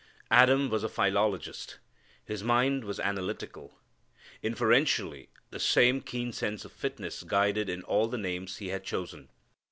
Adam 0.31 0.67
was 0.67 0.83
a 0.83 0.89
philologist. 0.89 1.77
His 2.25 2.43
mind 2.43 2.85
was 2.85 2.99
analytical. 2.99 3.75
Inferentially 4.41 5.29
the 5.51 5.59
same 5.59 6.01
keen 6.01 6.33
sense 6.33 6.65
of 6.65 6.71
fitness 6.71 7.21
guided 7.21 7.69
in 7.69 7.83
all 7.83 8.07
the 8.07 8.17
names 8.17 8.57
he 8.57 8.69
had 8.69 8.83
chosen. 8.83 9.29